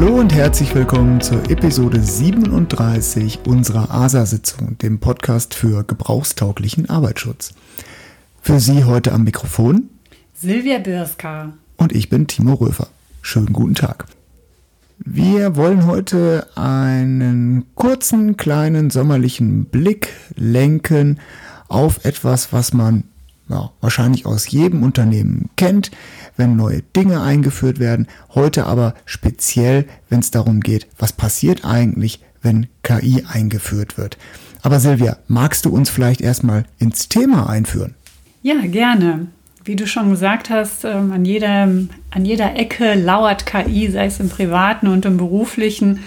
Hallo 0.00 0.14
und 0.14 0.32
herzlich 0.32 0.76
willkommen 0.76 1.20
zur 1.20 1.50
Episode 1.50 2.00
37 2.00 3.40
unserer 3.48 3.90
ASA-Sitzung, 3.90 4.78
dem 4.78 5.00
Podcast 5.00 5.54
für 5.54 5.82
gebrauchstauglichen 5.82 6.88
Arbeitsschutz. 6.88 7.52
Für 8.40 8.60
Sie 8.60 8.84
heute 8.84 9.10
am 9.12 9.24
Mikrofon 9.24 9.90
Silvia 10.34 10.78
Birska 10.78 11.52
und 11.78 11.90
ich 11.90 12.08
bin 12.08 12.28
Timo 12.28 12.54
Röfer. 12.54 12.86
Schönen 13.22 13.52
guten 13.52 13.74
Tag. 13.74 14.04
Wir 14.98 15.56
wollen 15.56 15.84
heute 15.84 16.46
einen 16.54 17.66
kurzen, 17.74 18.36
kleinen 18.36 18.90
sommerlichen 18.90 19.64
Blick 19.64 20.10
lenken 20.36 21.18
auf 21.66 22.04
etwas, 22.04 22.52
was 22.52 22.72
man 22.72 23.02
ja, 23.48 23.72
wahrscheinlich 23.80 24.26
aus 24.26 24.48
jedem 24.48 24.84
Unternehmen 24.84 25.50
kennt, 25.56 25.90
wenn 26.38 26.56
neue 26.56 26.82
Dinge 26.96 27.20
eingeführt 27.20 27.78
werden. 27.78 28.06
Heute 28.34 28.64
aber 28.64 28.94
speziell, 29.04 29.84
wenn 30.08 30.20
es 30.20 30.30
darum 30.30 30.60
geht, 30.60 30.86
was 30.98 31.12
passiert 31.12 31.64
eigentlich, 31.64 32.20
wenn 32.40 32.68
KI 32.82 33.24
eingeführt 33.30 33.98
wird. 33.98 34.16
Aber 34.62 34.80
Silvia, 34.80 35.18
magst 35.26 35.64
du 35.64 35.70
uns 35.70 35.90
vielleicht 35.90 36.20
erstmal 36.20 36.64
ins 36.78 37.08
Thema 37.08 37.48
einführen? 37.48 37.94
Ja, 38.42 38.60
gerne. 38.62 39.26
Wie 39.64 39.76
du 39.76 39.86
schon 39.86 40.10
gesagt 40.10 40.48
hast, 40.48 40.84
ähm, 40.84 41.12
an 41.12 41.24
jeder, 41.24 41.68
an 42.10 42.24
jeder 42.24 42.56
Ecke 42.56 42.94
lauert 42.94 43.44
KI, 43.44 43.90
sei 43.90 44.06
es 44.06 44.20
im 44.20 44.30
privaten 44.30 44.86
und 44.88 45.04
im 45.04 45.18
beruflichen. 45.18 46.00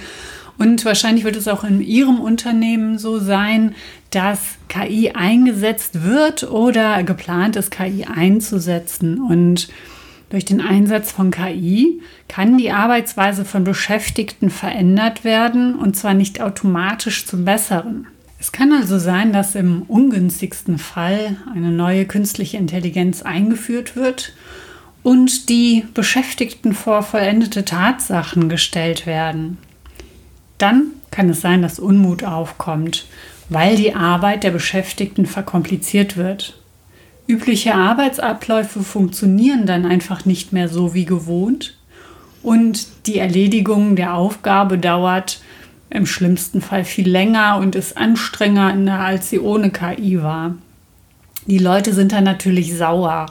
Und 0.57 0.83
wahrscheinlich 0.85 1.23
wird 1.23 1.35
es 1.35 1.47
auch 1.47 1.63
in 1.63 1.81
Ihrem 1.81 2.19
Unternehmen 2.19 2.97
so 2.97 3.19
sein, 3.19 3.75
dass 4.11 4.39
KI 4.67 5.11
eingesetzt 5.11 6.03
wird 6.03 6.43
oder 6.43 7.03
geplant 7.03 7.55
ist, 7.55 7.71
KI 7.71 8.05
einzusetzen. 8.05 9.21
Und 9.21 9.69
durch 10.31 10.45
den 10.45 10.61
Einsatz 10.61 11.11
von 11.11 11.29
KI 11.29 12.01
kann 12.29 12.57
die 12.57 12.71
Arbeitsweise 12.71 13.43
von 13.43 13.65
Beschäftigten 13.65 14.49
verändert 14.49 15.25
werden 15.25 15.75
und 15.75 15.97
zwar 15.97 16.13
nicht 16.13 16.41
automatisch 16.41 17.25
zum 17.25 17.43
Besseren. 17.43 18.07
Es 18.39 18.53
kann 18.53 18.71
also 18.71 18.97
sein, 18.97 19.33
dass 19.33 19.55
im 19.55 19.83
ungünstigsten 19.83 20.79
Fall 20.79 21.35
eine 21.53 21.69
neue 21.69 22.05
künstliche 22.05 22.57
Intelligenz 22.57 23.21
eingeführt 23.21 23.95
wird 23.97 24.33
und 25.03 25.49
die 25.49 25.83
Beschäftigten 25.93 26.73
vor 26.73 27.03
vollendete 27.03 27.65
Tatsachen 27.65 28.47
gestellt 28.47 29.05
werden. 29.05 29.57
Dann 30.57 30.91
kann 31.11 31.29
es 31.29 31.41
sein, 31.41 31.61
dass 31.61 31.77
Unmut 31.77 32.23
aufkommt, 32.23 33.05
weil 33.49 33.75
die 33.75 33.95
Arbeit 33.95 34.45
der 34.45 34.51
Beschäftigten 34.51 35.25
verkompliziert 35.25 36.15
wird. 36.15 36.60
Übliche 37.31 37.75
Arbeitsabläufe 37.75 38.81
funktionieren 38.83 39.65
dann 39.65 39.85
einfach 39.85 40.25
nicht 40.25 40.51
mehr 40.51 40.67
so 40.67 40.93
wie 40.93 41.05
gewohnt 41.05 41.77
und 42.43 42.87
die 43.07 43.19
Erledigung 43.19 43.95
der 43.95 44.15
Aufgabe 44.15 44.77
dauert 44.77 45.39
im 45.89 46.05
schlimmsten 46.05 46.59
Fall 46.59 46.83
viel 46.83 47.09
länger 47.09 47.55
und 47.55 47.75
ist 47.75 47.97
anstrengender, 47.97 48.99
als 48.99 49.29
sie 49.29 49.39
ohne 49.39 49.69
KI 49.71 50.21
war. 50.21 50.55
Die 51.45 51.57
Leute 51.57 51.93
sind 51.93 52.11
dann 52.11 52.25
natürlich 52.25 52.75
sauer, 52.75 53.27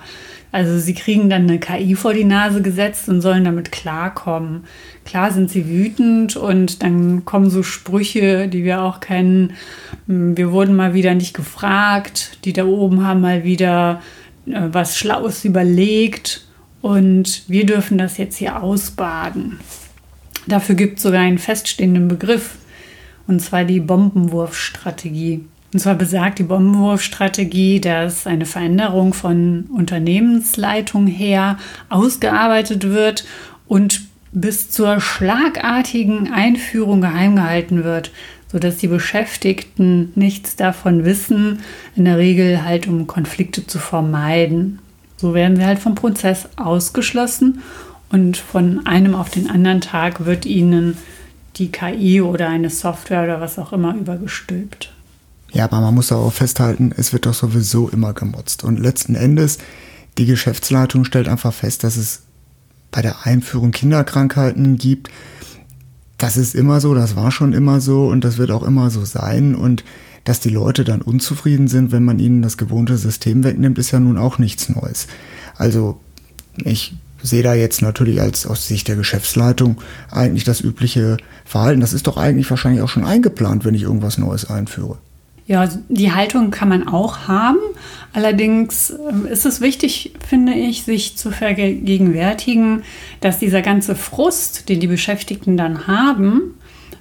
also 0.52 0.78
sie 0.78 0.94
kriegen 0.94 1.30
dann 1.30 1.42
eine 1.42 1.60
KI 1.60 1.94
vor 1.94 2.12
die 2.12 2.24
Nase 2.24 2.60
gesetzt 2.60 3.08
und 3.08 3.20
sollen 3.20 3.44
damit 3.44 3.70
klarkommen. 3.70 4.64
Klar 5.04 5.30
sind 5.30 5.50
sie 5.50 5.68
wütend 5.68 6.36
und 6.36 6.82
dann 6.82 7.24
kommen 7.24 7.50
so 7.50 7.62
Sprüche, 7.62 8.48
die 8.48 8.64
wir 8.64 8.82
auch 8.82 9.00
kennen. 9.00 9.52
Hm, 10.06 10.36
wir 10.36 10.50
wurden 10.50 10.74
mal 10.74 10.94
wieder 10.94 11.14
nicht 11.14 11.34
gefragt. 11.34 12.38
Die 12.44 12.52
da 12.52 12.64
oben 12.64 13.06
haben 13.06 13.20
mal 13.20 13.44
wieder 13.44 14.02
äh, 14.46 14.60
was 14.72 14.96
Schlaues 14.96 15.44
überlegt 15.44 16.46
und 16.82 17.44
wir 17.46 17.66
dürfen 17.66 17.98
das 17.98 18.18
jetzt 18.18 18.36
hier 18.36 18.62
ausbaden. 18.62 19.60
Dafür 20.46 20.74
gibt 20.74 20.96
es 20.96 21.02
sogar 21.02 21.20
einen 21.20 21.38
feststehenden 21.38 22.08
Begriff, 22.08 22.56
und 23.26 23.40
zwar 23.40 23.64
die 23.64 23.80
Bombenwurfstrategie. 23.80 25.44
Und 25.72 25.78
zwar 25.78 25.94
besagt 25.94 26.38
die 26.38 26.44
Bombenwurfstrategie, 26.44 27.80
dass 27.80 28.26
eine 28.26 28.46
Veränderung 28.46 29.14
von 29.14 29.66
Unternehmensleitung 29.72 31.06
her 31.06 31.58
ausgearbeitet 31.88 32.88
wird 32.88 33.24
und 33.68 34.02
bis 34.32 34.70
zur 34.70 35.00
schlagartigen 35.00 36.32
Einführung 36.32 37.00
geheim 37.00 37.36
gehalten 37.36 37.84
wird, 37.84 38.10
sodass 38.50 38.78
die 38.78 38.88
Beschäftigten 38.88 40.12
nichts 40.16 40.56
davon 40.56 41.04
wissen, 41.04 41.60
in 41.94 42.04
der 42.04 42.18
Regel 42.18 42.64
halt 42.64 42.88
um 42.88 43.06
Konflikte 43.06 43.66
zu 43.66 43.78
vermeiden. 43.78 44.80
So 45.16 45.34
werden 45.34 45.56
sie 45.56 45.64
halt 45.64 45.78
vom 45.78 45.94
Prozess 45.94 46.48
ausgeschlossen 46.56 47.62
und 48.10 48.36
von 48.36 48.86
einem 48.86 49.14
auf 49.14 49.30
den 49.30 49.48
anderen 49.48 49.80
Tag 49.80 50.24
wird 50.24 50.46
ihnen 50.46 50.96
die 51.56 51.70
KI 51.70 52.20
oder 52.20 52.48
eine 52.48 52.70
Software 52.70 53.22
oder 53.22 53.40
was 53.40 53.58
auch 53.58 53.72
immer 53.72 53.94
übergestülpt. 53.94 54.92
Ja, 55.52 55.64
aber 55.64 55.80
man 55.80 55.94
muss 55.94 56.12
auch 56.12 56.32
festhalten, 56.32 56.92
es 56.96 57.12
wird 57.12 57.26
doch 57.26 57.34
sowieso 57.34 57.88
immer 57.88 58.12
gemotzt. 58.12 58.62
Und 58.64 58.78
letzten 58.78 59.14
Endes, 59.14 59.58
die 60.18 60.26
Geschäftsleitung 60.26 61.04
stellt 61.04 61.28
einfach 61.28 61.52
fest, 61.52 61.84
dass 61.84 61.96
es 61.96 62.22
bei 62.92 63.02
der 63.02 63.26
Einführung 63.26 63.70
Kinderkrankheiten 63.70 64.76
gibt. 64.76 65.10
Das 66.18 66.36
ist 66.36 66.54
immer 66.54 66.80
so, 66.80 66.94
das 66.94 67.16
war 67.16 67.30
schon 67.30 67.52
immer 67.52 67.80
so 67.80 68.06
und 68.08 68.24
das 68.24 68.38
wird 68.38 68.50
auch 68.50 68.62
immer 68.62 68.90
so 68.90 69.04
sein. 69.04 69.54
Und 69.54 69.84
dass 70.24 70.40
die 70.40 70.50
Leute 70.50 70.84
dann 70.84 71.02
unzufrieden 71.02 71.66
sind, 71.66 71.92
wenn 71.92 72.04
man 72.04 72.18
ihnen 72.18 72.42
das 72.42 72.56
gewohnte 72.56 72.96
System 72.98 73.42
wegnimmt, 73.42 73.78
ist 73.78 73.90
ja 73.90 74.00
nun 74.00 74.18
auch 74.18 74.38
nichts 74.38 74.68
Neues. 74.68 75.06
Also 75.56 75.98
ich 76.56 76.94
sehe 77.22 77.42
da 77.42 77.54
jetzt 77.54 77.82
natürlich 77.82 78.20
als 78.20 78.46
aus 78.46 78.66
Sicht 78.66 78.88
der 78.88 78.96
Geschäftsleitung 78.96 79.78
eigentlich 80.10 80.44
das 80.44 80.60
übliche 80.60 81.16
Verhalten. 81.44 81.80
Das 81.80 81.92
ist 81.92 82.06
doch 82.06 82.16
eigentlich 82.16 82.48
wahrscheinlich 82.50 82.82
auch 82.82 82.88
schon 82.88 83.04
eingeplant, 83.04 83.64
wenn 83.64 83.74
ich 83.74 83.82
irgendwas 83.82 84.18
Neues 84.18 84.48
einführe. 84.48 84.98
Ja, 85.50 85.68
die 85.88 86.12
Haltung 86.12 86.52
kann 86.52 86.68
man 86.68 86.86
auch 86.86 87.26
haben. 87.26 87.58
Allerdings 88.12 88.90
ähm, 88.90 89.26
ist 89.26 89.44
es 89.44 89.60
wichtig, 89.60 90.12
finde 90.24 90.52
ich, 90.52 90.84
sich 90.84 91.16
zu 91.16 91.32
vergegenwärtigen, 91.32 92.84
dass 93.20 93.40
dieser 93.40 93.60
ganze 93.60 93.96
Frust, 93.96 94.68
den 94.68 94.78
die 94.78 94.86
Beschäftigten 94.86 95.56
dann 95.56 95.88
haben, 95.88 96.54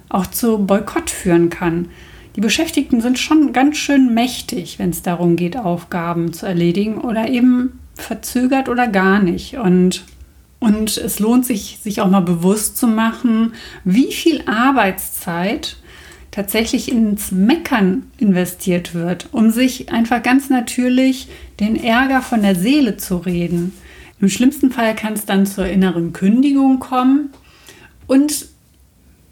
auch 0.08 0.26
zu 0.26 0.58
Boykott 0.58 1.10
führen 1.10 1.48
kann. 1.48 1.90
Die 2.34 2.40
Beschäftigten 2.40 3.00
sind 3.00 3.20
schon 3.20 3.52
ganz 3.52 3.76
schön 3.76 4.14
mächtig, 4.14 4.80
wenn 4.80 4.90
es 4.90 5.02
darum 5.02 5.36
geht, 5.36 5.56
Aufgaben 5.56 6.32
zu 6.32 6.44
erledigen 6.44 6.98
oder 6.98 7.28
eben 7.28 7.78
verzögert 7.94 8.68
oder 8.68 8.88
gar 8.88 9.22
nicht. 9.22 9.58
Und, 9.58 10.06
und 10.58 10.96
es 10.96 11.20
lohnt 11.20 11.46
sich, 11.46 11.78
sich 11.80 12.00
auch 12.00 12.10
mal 12.10 12.18
bewusst 12.18 12.78
zu 12.78 12.88
machen, 12.88 13.52
wie 13.84 14.10
viel 14.10 14.42
Arbeitszeit 14.46 15.76
tatsächlich 16.30 16.90
ins 16.90 17.32
Meckern 17.32 18.04
investiert 18.18 18.94
wird, 18.94 19.28
um 19.32 19.50
sich 19.50 19.92
einfach 19.92 20.22
ganz 20.22 20.48
natürlich 20.50 21.28
den 21.58 21.76
Ärger 21.82 22.22
von 22.22 22.42
der 22.42 22.54
Seele 22.54 22.96
zu 22.96 23.16
reden. 23.16 23.72
Im 24.20 24.28
schlimmsten 24.28 24.70
Fall 24.70 24.94
kann 24.94 25.14
es 25.14 25.24
dann 25.24 25.46
zur 25.46 25.66
inneren 25.66 26.12
Kündigung 26.12 26.78
kommen 26.78 27.30
und 28.06 28.46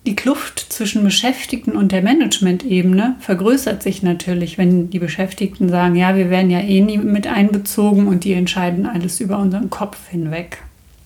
die 0.06 0.16
Kluft 0.16 0.72
zwischen 0.72 1.04
Beschäftigten 1.04 1.72
und 1.72 1.92
der 1.92 2.00
Management-Ebene 2.00 3.16
vergrößert 3.20 3.82
sich 3.82 4.03
natürlich, 4.03 4.56
wenn 4.56 4.88
die 4.88 4.98
Beschäftigten 4.98 5.69
sagen, 5.69 5.97
ja, 5.97 6.16
wir 6.16 6.31
werden 6.31 6.50
ja 6.50 6.60
eh 6.60 6.81
nie 6.81 6.97
mit 6.97 7.26
einbezogen 7.26 8.06
und 8.06 8.25
die 8.25 8.32
entscheiden 8.32 8.87
alles 8.87 9.20
über 9.20 9.38
unseren 9.38 9.69
Kopf 9.69 10.08
hinweg. 10.08 10.62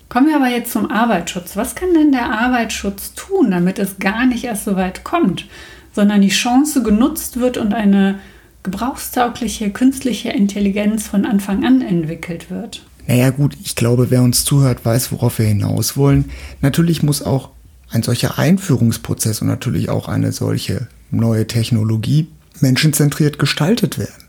Kommen 0.08 0.28
wir 0.28 0.36
aber 0.36 0.48
jetzt 0.48 0.72
zum 0.72 0.90
Arbeitsschutz. 0.90 1.56
Was 1.56 1.74
kann 1.74 1.94
denn 1.94 2.12
der 2.12 2.30
Arbeitsschutz 2.30 3.14
tun, 3.14 3.50
damit 3.50 3.80
es 3.80 3.98
gar 3.98 4.24
nicht 4.26 4.44
erst 4.44 4.66
so 4.66 4.76
weit 4.76 5.02
kommt? 5.02 5.46
Sondern 5.92 6.22
die 6.22 6.28
Chance 6.28 6.82
genutzt 6.82 7.38
wird 7.40 7.58
und 7.58 7.74
eine 7.74 8.18
gebrauchstaugliche 8.62 9.70
künstliche 9.70 10.30
Intelligenz 10.30 11.06
von 11.06 11.24
Anfang 11.24 11.64
an 11.64 11.82
entwickelt 11.82 12.50
wird. 12.50 12.84
Naja 13.06 13.30
gut, 13.30 13.56
ich 13.62 13.74
glaube, 13.74 14.10
wer 14.10 14.22
uns 14.22 14.44
zuhört, 14.44 14.84
weiß, 14.84 15.10
worauf 15.12 15.38
wir 15.38 15.46
hinaus 15.46 15.96
wollen. 15.96 16.26
Natürlich 16.60 17.02
muss 17.02 17.22
auch 17.22 17.50
ein 17.90 18.02
solcher 18.02 18.38
Einführungsprozess 18.38 19.42
und 19.42 19.48
natürlich 19.48 19.90
auch 19.90 20.08
eine 20.08 20.32
solche 20.32 20.86
neue 21.10 21.46
Technologie 21.46 22.28
menschenzentriert 22.60 23.38
gestaltet 23.38 23.98
werden. 23.98 24.24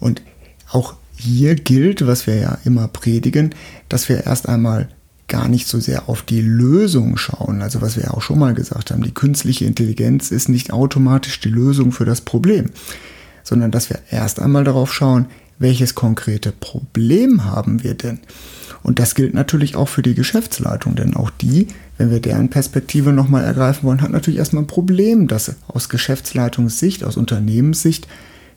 Und 0.00 0.22
auch 0.70 0.94
hier 1.16 1.54
gilt, 1.54 2.06
was 2.06 2.26
wir 2.26 2.36
ja 2.36 2.58
immer 2.64 2.88
predigen, 2.88 3.54
dass 3.88 4.08
wir 4.08 4.24
erst 4.24 4.48
einmal 4.48 4.88
gar 5.28 5.48
nicht 5.48 5.68
so 5.68 5.78
sehr 5.78 6.08
auf 6.08 6.22
die 6.22 6.40
Lösung 6.40 7.16
schauen. 7.16 7.62
Also 7.62 7.80
was 7.82 7.96
wir 7.96 8.04
ja 8.04 8.10
auch 8.12 8.22
schon 8.22 8.38
mal 8.38 8.54
gesagt 8.54 8.90
haben, 8.90 9.02
die 9.02 9.14
künstliche 9.14 9.66
Intelligenz 9.66 10.30
ist 10.30 10.48
nicht 10.48 10.72
automatisch 10.72 11.40
die 11.40 11.50
Lösung 11.50 11.92
für 11.92 12.06
das 12.06 12.22
Problem, 12.22 12.70
sondern 13.44 13.70
dass 13.70 13.90
wir 13.90 14.00
erst 14.10 14.40
einmal 14.40 14.64
darauf 14.64 14.92
schauen, 14.92 15.26
welches 15.58 15.94
konkrete 15.94 16.52
Problem 16.52 17.44
haben 17.44 17.82
wir 17.82 17.94
denn? 17.94 18.20
Und 18.82 18.98
das 19.00 19.14
gilt 19.14 19.34
natürlich 19.34 19.76
auch 19.76 19.88
für 19.88 20.02
die 20.02 20.14
Geschäftsleitung, 20.14 20.94
denn 20.94 21.14
auch 21.14 21.30
die, 21.30 21.68
wenn 21.98 22.10
wir 22.10 22.20
deren 22.20 22.48
Perspektive 22.48 23.12
nochmal 23.12 23.44
ergreifen 23.44 23.86
wollen, 23.86 24.00
hat 24.00 24.12
natürlich 24.12 24.38
erstmal 24.38 24.62
ein 24.62 24.68
Problem, 24.68 25.26
das 25.26 25.56
aus 25.66 25.88
Geschäftsleitungssicht, 25.88 27.04
aus 27.04 27.16
Unternehmenssicht 27.16 28.06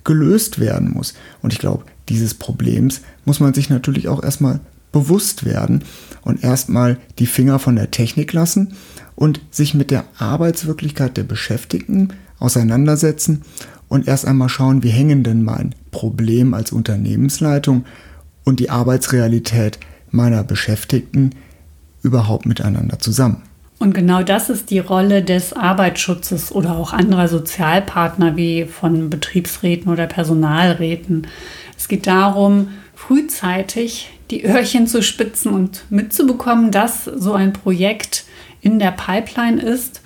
gelöst 0.04 0.60
werden 0.60 0.92
muss. 0.92 1.16
Und 1.42 1.54
ich 1.54 1.60
glaube, 1.60 1.86
dieses 2.08 2.34
Problems 2.34 3.02
muss 3.26 3.40
man 3.40 3.54
sich 3.54 3.70
natürlich 3.70 4.08
auch 4.08 4.24
erstmal 4.24 4.60
bewusst 4.92 5.46
werden 5.46 5.84
und 6.24 6.44
erstmal 6.44 6.98
die 7.20 7.26
Finger 7.26 7.60
von 7.60 7.76
der 7.76 7.92
Technik 7.92 8.34
lassen 8.34 8.74
und 9.16 9.42
sich 9.52 9.74
mit 9.74 9.92
der 9.92 10.06
Arbeitswirklichkeit 10.18 11.18
der 11.18 11.24
Beschäftigten 11.24 12.14
auseinandersetzen 12.40 13.44
und 13.88 14.08
erst 14.08 14.26
einmal 14.26 14.50
schauen, 14.50 14.84
wie 14.84 14.90
hängen 14.90 15.24
denn 15.24 15.44
mein 15.44 15.76
Problem 15.92 16.54
als 16.54 16.72
Unternehmensleitung 16.72 17.86
und 18.44 18.60
die 18.60 18.70
Arbeitsrealität 18.70 19.80
meiner 20.10 20.44
Beschäftigten 20.44 21.32
überhaupt 22.02 22.46
miteinander 22.46 23.00
zusammen. 23.00 23.44
Und 23.80 23.94
genau 23.94 24.22
das 24.22 24.50
ist 24.50 24.70
die 24.70 24.80
Rolle 24.80 25.24
des 25.24 25.54
Arbeitsschutzes 25.54 26.52
oder 26.52 26.78
auch 26.78 26.94
anderer 26.94 27.28
Sozialpartner 27.28 28.38
wie 28.38 28.66
von 28.66 29.10
Betriebsräten 29.10 29.92
oder 29.92 30.06
Personalräten. 30.06 31.28
Es 31.78 31.88
geht 31.88 32.06
darum, 32.06 32.68
frühzeitig 32.96 34.12
die 34.32 34.44
Öhrchen 34.46 34.88
zu 34.88 35.04
spitzen 35.04 35.52
und 35.52 35.84
mitzubekommen, 35.90 36.72
dass 36.72 37.06
so 37.06 37.34
ein 37.34 37.54
Projekt 37.54 38.26
in 38.62 38.80
der 38.80 38.92
Pipeline 38.92 39.62
ist 39.62 40.02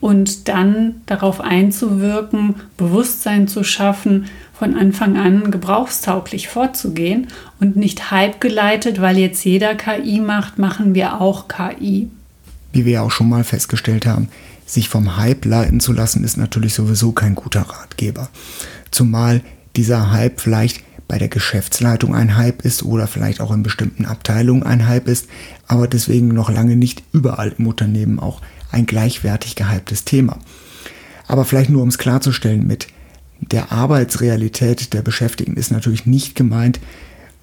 und 0.00 0.48
dann 0.48 1.02
darauf 1.06 1.40
einzuwirken, 1.40 2.56
Bewusstsein 2.76 3.48
zu 3.48 3.64
schaffen, 3.64 4.26
von 4.58 4.76
Anfang 4.76 5.16
an 5.16 5.52
gebrauchstauglich 5.52 6.48
vorzugehen 6.48 7.28
und 7.60 7.76
nicht 7.76 8.10
Hype 8.10 8.40
geleitet, 8.40 9.00
weil 9.00 9.16
jetzt 9.16 9.44
jeder 9.44 9.76
KI 9.76 10.20
macht, 10.20 10.58
machen 10.58 10.94
wir 10.94 11.20
auch 11.20 11.46
KI. 11.46 12.10
Wie 12.72 12.84
wir 12.84 13.04
auch 13.04 13.12
schon 13.12 13.28
mal 13.28 13.44
festgestellt 13.44 14.04
haben, 14.04 14.28
sich 14.66 14.88
vom 14.88 15.16
Hype 15.16 15.44
leiten 15.44 15.78
zu 15.78 15.92
lassen, 15.92 16.24
ist 16.24 16.36
natürlich 16.36 16.74
sowieso 16.74 17.12
kein 17.12 17.36
guter 17.36 17.62
Ratgeber. 17.62 18.28
Zumal 18.90 19.42
dieser 19.76 20.10
Hype 20.10 20.40
vielleicht 20.40 20.82
bei 21.08 21.18
der 21.18 21.28
Geschäftsleitung 21.28 22.14
ein 22.14 22.36
Hype 22.36 22.64
ist 22.64 22.82
oder 22.82 23.06
vielleicht 23.06 23.40
auch 23.40 23.50
in 23.50 23.62
bestimmten 23.62 24.04
Abteilungen 24.04 24.62
ein 24.62 24.86
Hype 24.86 25.08
ist, 25.08 25.26
aber 25.66 25.88
deswegen 25.88 26.28
noch 26.28 26.50
lange 26.50 26.76
nicht 26.76 27.02
überall 27.12 27.54
im 27.58 27.66
Unternehmen 27.66 28.20
auch 28.20 28.42
ein 28.70 28.86
gleichwertig 28.86 29.56
gehyptes 29.56 30.04
Thema. 30.04 30.38
Aber 31.26 31.44
vielleicht 31.44 31.70
nur 31.70 31.82
um 31.82 31.88
es 31.88 31.98
klarzustellen, 31.98 32.66
mit 32.66 32.88
der 33.40 33.72
Arbeitsrealität 33.72 34.92
der 34.92 35.02
Beschäftigten 35.02 35.56
ist 35.56 35.70
natürlich 35.70 36.06
nicht 36.06 36.34
gemeint, 36.34 36.78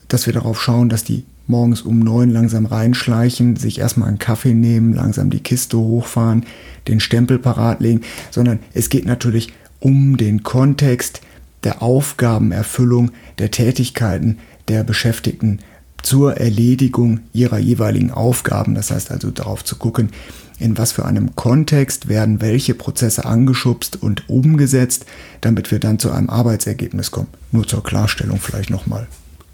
dass 0.08 0.28
wir 0.28 0.34
darauf 0.34 0.62
schauen, 0.62 0.90
dass 0.90 1.04
die 1.04 1.26
morgens 1.48 1.82
um 1.82 2.00
neun 2.00 2.30
langsam 2.30 2.66
reinschleichen, 2.66 3.56
sich 3.56 3.80
erstmal 3.80 4.10
einen 4.10 4.20
Kaffee 4.20 4.54
nehmen, 4.54 4.94
langsam 4.94 5.30
die 5.30 5.40
Kiste 5.40 5.78
hochfahren, 5.78 6.46
den 6.88 7.00
Stempel 7.00 7.40
parat 7.40 7.82
legen, 7.82 8.02
sondern 8.32 8.60
es 8.74 8.90
geht 8.90 9.06
natürlich 9.06 9.54
um 9.80 10.18
den 10.18 10.44
Kontext 10.44 11.22
der 11.66 11.82
Aufgabenerfüllung 11.82 13.12
der 13.40 13.52
Tätigkeiten 13.52 14.38
der 14.68 14.84
Beschäftigten 14.84 15.60
zur 16.02 16.38
Erledigung 16.38 17.22
ihrer 17.34 17.58
jeweiligen 17.58 18.12
Aufgaben. 18.12 18.76
Das 18.76 18.92
heißt 18.92 19.12
also 19.12 19.32
darauf 19.32 19.64
zu 19.64 19.76
gucken, 19.76 20.12
in 20.60 20.78
was 20.78 20.94
für 20.94 21.06
einem 21.06 21.36
Kontext 21.36 22.08
werden 22.08 22.40
welche 22.42 22.76
Prozesse 22.76 23.26
angeschubst 23.26 24.02
und 24.02 24.30
umgesetzt, 24.30 25.06
damit 25.42 25.72
wir 25.72 25.80
dann 25.80 26.00
zu 26.00 26.12
einem 26.12 26.30
Arbeitsergebnis 26.30 27.12
kommen. 27.12 27.28
Nur 27.52 27.68
zur 27.68 27.84
Klarstellung 27.84 28.40
vielleicht 28.40 28.70
nochmal. 28.70 29.08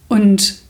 Und 0.10 0.62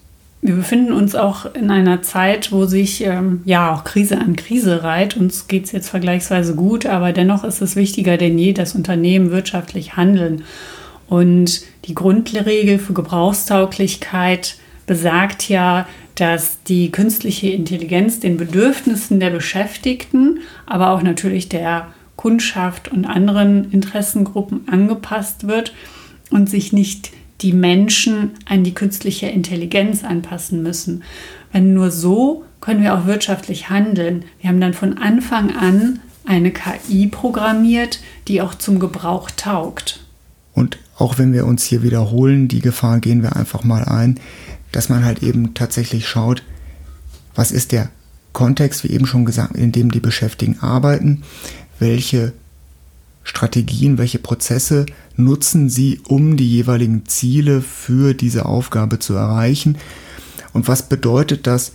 wir 0.42 0.56
befinden 0.56 0.94
uns 0.94 1.14
auch 1.16 1.54
in 1.54 1.70
einer 1.70 2.02
Zeit, 2.02 2.52
wo 2.52 2.66
sich 2.66 3.04
ähm, 3.04 3.42
ja 3.46 3.74
auch 3.74 3.84
Krise 3.84 4.18
an 4.18 4.36
Krise 4.36 4.84
reiht. 4.84 5.18
Uns 5.18 5.48
geht 5.48 5.66
es 5.66 5.72
jetzt 5.72 5.90
vergleichsweise 5.90 6.56
gut, 6.56 6.86
aber 6.86 7.12
dennoch 7.12 7.44
ist 7.44 7.62
es 7.62 7.76
wichtiger 7.76 8.18
denn 8.18 8.38
je, 8.38 8.54
dass 8.54 8.74
Unternehmen 8.74 9.32
wirtschaftlich 9.32 9.98
handeln. 9.98 10.44
Und 11.12 11.63
die 11.84 11.94
Grundregel 11.94 12.80
für 12.80 12.94
Gebrauchstauglichkeit 12.94 14.56
besagt 14.88 15.50
ja, 15.50 15.86
dass 16.16 16.63
die 16.63 16.90
künstliche 16.90 17.50
Intelligenz 17.50 18.22
den 18.22 18.38
Bedürfnissen 18.38 19.19
der 19.19 19.31
Beschäftigten, 19.31 20.40
aber 20.66 20.92
auch 20.92 21.02
natürlich 21.02 21.50
der 21.50 21.90
Kundschaft 22.16 22.88
und 22.88 23.04
anderen 23.04 23.69
Interessengruppen 23.74 24.69
angepasst 24.69 25.50
wird 25.50 25.74
und 26.30 26.50
sich 26.50 26.72
nicht 26.72 27.12
die 27.42 27.52
Menschen 27.52 28.31
an 28.46 28.64
die 28.64 28.74
künstliche 28.74 29.28
Intelligenz 29.28 30.06
anpassen 30.06 30.64
müssen. 30.64 31.04
Wenn 31.52 31.74
nur 31.74 31.92
so 31.92 32.46
können 32.62 32.84
wir 32.84 32.96
auch 32.96 33.06
wirtschaftlich 33.06 33.69
handeln. 33.69 34.24
Wir 34.40 34.50
haben 34.50 34.62
dann 34.62 34.74
von 34.74 34.98
Anfang 34.98 35.57
an 35.57 36.00
eine 36.25 36.52
KI 36.52 37.07
programmiert, 37.07 38.00
die 38.30 38.42
auch 38.42 38.56
zum 38.56 38.80
Gebrauch 38.80 39.30
taugt. 39.30 40.06
Und 40.53 40.77
auch 40.98 41.18
wenn 41.18 41.33
wir 41.33 41.45
uns 41.45 41.63
hier 41.63 41.83
wiederholen, 41.83 42.48
die 42.48 42.59
Gefahr 42.59 43.00
gehen 43.00 43.24
wir 43.24 43.36
einfach 43.36 43.63
mal 43.63 43.83
ein, 43.86 44.19
dass 44.71 44.89
man 44.89 45.06
halt 45.06 45.24
eben 45.24 45.53
tatsächlich 45.53 46.07
schaut, 46.07 46.44
was 47.36 47.51
ist 47.51 47.71
der 47.71 47.89
Kontext, 48.33 48.83
wie 48.83 48.89
eben 48.89 49.06
schon 49.06 49.25
gesagt, 49.25 49.56
in 49.56 49.71
dem 49.71 49.92
die 49.92 50.00
Beschäftigten 50.00 50.59
arbeiten, 50.62 51.24
welche 51.80 52.33
Strategien, 53.24 53.98
welche 53.98 54.19
Prozesse 54.19 54.86
nutzen 55.15 55.69
sie, 55.69 56.01
um 56.07 56.38
die 56.38 56.50
jeweiligen 56.50 57.06
Ziele 57.06 57.62
für 57.62 58.13
diese 58.13 58.45
Aufgabe 58.45 59.00
zu 59.00 59.13
erreichen? 59.13 59.77
Und 60.54 60.68
was 60.68 60.89
bedeutet 60.89 61.47
das, 61.47 61.74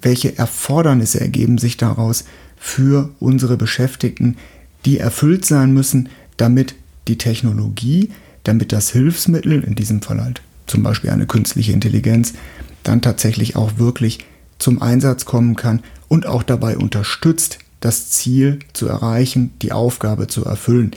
welche 0.00 0.36
Erfordernisse 0.36 1.20
ergeben 1.20 1.58
sich 1.58 1.76
daraus 1.76 2.24
für 2.56 3.10
unsere 3.20 3.56
Beschäftigten, 3.56 4.36
die 4.84 4.98
erfüllt 4.98 5.44
sein 5.44 5.72
müssen, 5.72 6.08
damit 6.36 6.74
die 7.08 7.18
Technologie, 7.18 8.10
damit 8.44 8.72
das 8.72 8.90
Hilfsmittel, 8.90 9.62
in 9.62 9.74
diesem 9.74 10.02
Fall 10.02 10.22
halt 10.22 10.42
zum 10.66 10.82
Beispiel 10.82 11.10
eine 11.10 11.26
künstliche 11.26 11.72
Intelligenz, 11.72 12.34
dann 12.82 13.02
tatsächlich 13.02 13.56
auch 13.56 13.78
wirklich 13.78 14.20
zum 14.58 14.80
Einsatz 14.80 15.24
kommen 15.24 15.56
kann 15.56 15.82
und 16.08 16.26
auch 16.26 16.42
dabei 16.42 16.76
unterstützt, 16.76 17.58
das 17.80 18.10
Ziel 18.10 18.60
zu 18.72 18.86
erreichen, 18.86 19.50
die 19.60 19.72
Aufgabe 19.72 20.28
zu 20.28 20.44
erfüllen. 20.44 20.92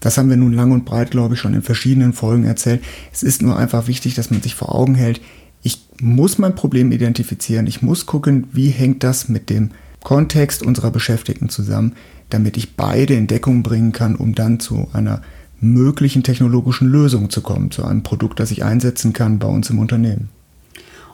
Das 0.00 0.18
haben 0.18 0.28
wir 0.28 0.36
nun 0.36 0.52
lang 0.52 0.72
und 0.72 0.84
breit, 0.84 1.10
glaube 1.10 1.34
ich, 1.34 1.40
schon 1.40 1.54
in 1.54 1.62
verschiedenen 1.62 2.12
Folgen 2.12 2.44
erzählt. 2.44 2.82
Es 3.12 3.22
ist 3.22 3.42
nur 3.42 3.56
einfach 3.56 3.86
wichtig, 3.86 4.14
dass 4.14 4.30
man 4.30 4.42
sich 4.42 4.54
vor 4.54 4.74
Augen 4.74 4.94
hält, 4.94 5.20
ich 5.62 5.80
muss 6.00 6.38
mein 6.38 6.54
Problem 6.54 6.92
identifizieren, 6.92 7.66
ich 7.66 7.82
muss 7.82 8.06
gucken, 8.06 8.46
wie 8.52 8.68
hängt 8.68 9.02
das 9.02 9.28
mit 9.28 9.50
dem 9.50 9.70
Kontext 10.04 10.62
unserer 10.62 10.92
Beschäftigten 10.92 11.48
zusammen, 11.48 11.94
damit 12.30 12.56
ich 12.56 12.76
beide 12.76 13.14
in 13.14 13.26
Deckung 13.26 13.64
bringen 13.64 13.90
kann, 13.90 14.14
um 14.14 14.34
dann 14.34 14.60
zu 14.60 14.88
einer 14.92 15.22
möglichen 15.60 16.22
technologischen 16.22 16.88
Lösungen 16.88 17.30
zu 17.30 17.40
kommen, 17.40 17.70
zu 17.70 17.84
einem 17.84 18.02
Produkt, 18.02 18.40
das 18.40 18.50
ich 18.50 18.64
einsetzen 18.64 19.12
kann 19.12 19.38
bei 19.38 19.48
uns 19.48 19.70
im 19.70 19.78
Unternehmen. 19.78 20.28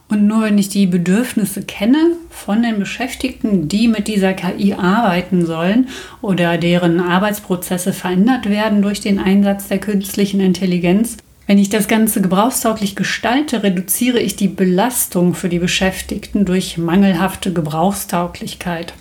Und 0.09 0.27
nur 0.27 0.43
wenn 0.43 0.59
ich 0.59 0.69
die 0.69 0.87
Bedürfnisse 0.87 1.63
kenne 1.63 2.17
von 2.29 2.63
den 2.63 2.79
Beschäftigten, 2.79 3.69
die 3.69 3.89
mit 3.89 4.09
dieser 4.09 4.35
KI 4.35 4.75
arbeiten 4.75 5.47
sollen 5.47 5.89
oder 6.21 6.59
deren 6.59 7.01
Arbeitsprozesse 7.01 7.95
verändert 7.95 8.49
werden 8.49 8.83
durch 8.83 9.01
den 9.01 9.19
Einsatz 9.19 9.69
der 9.69 9.79
künstlichen 9.79 10.41
Intelligenz, 10.41 11.17
wenn 11.47 11.59
ich 11.59 11.71
das 11.71 11.89
Ganze 11.89 12.21
gebrauchstauglich 12.21 12.95
gestalte, 12.95 13.63
reduziere 13.63 14.21
ich 14.21 14.37
die 14.37 14.49
Belastung 14.49 15.35
für 15.35 15.49
die 15.49 15.59
Beschäftigten 15.59 16.45
durch 16.45 16.79
mangelhafte 16.79 17.53
Gebrauchstauglichkeit. 17.53 18.93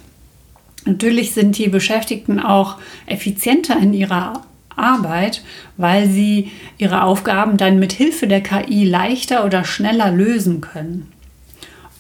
Natürlich 0.86 1.34
sind 1.34 1.58
die 1.58 1.68
Beschäftigten 1.68 2.40
auch 2.40 2.78
effizienter 3.06 3.78
in 3.80 3.94
ihrer 3.94 4.42
Arbeit, 4.82 5.44
weil 5.78 6.10
sie 6.10 6.52
ihre 6.78 7.04
Aufgaben 7.04 7.58
dann 7.58 7.80
mit 7.80 7.94
Hilfe 7.94 8.28
der 8.28 8.42
KI 8.42 8.84
leichter 8.84 9.46
oder 9.46 9.64
schneller 9.64 10.12
lösen 10.12 10.62
können. 10.62 11.12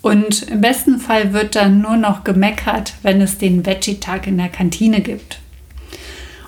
Und 0.01 0.43
im 0.49 0.61
besten 0.61 0.99
Fall 0.99 1.31
wird 1.33 1.55
dann 1.55 1.81
nur 1.81 1.95
noch 1.95 2.23
gemeckert, 2.23 2.93
wenn 3.03 3.21
es 3.21 3.37
den 3.37 3.65
Veggie-Tag 3.65 4.25
in 4.27 4.37
der 4.37 4.49
Kantine 4.49 5.01
gibt. 5.01 5.39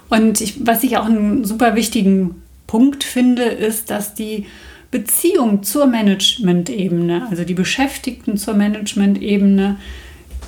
Und 0.09 0.41
ich, 0.41 0.65
was 0.65 0.83
ich 0.83 0.97
auch 0.97 1.05
einen 1.05 1.45
super 1.45 1.75
wichtigen 1.75 2.41
Punkt 2.67 3.03
finde, 3.03 3.43
ist, 3.43 3.91
dass 3.91 4.15
die 4.15 4.47
Beziehung 4.89 5.63
zur 5.63 5.87
Management-Ebene, 5.87 7.27
also 7.29 7.43
die 7.43 7.53
Beschäftigten 7.53 8.37
zur 8.37 8.53
Management-Ebene, 8.53 9.77